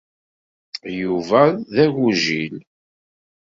[1.01, 1.41] Yuba
[1.73, 2.55] d agujil.